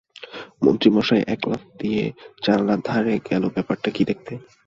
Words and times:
মন্ত্রীমশাই 0.63 1.21
এক 1.27 1.41
লাফ 1.47 1.63
দিয়ে 1.79 2.03
জানালার 2.43 2.79
ধারে 2.85 3.13
গেল 3.29 3.43
ব্যাপারটা 3.55 3.89
কী 3.95 4.03
দেখতে। 4.05 4.33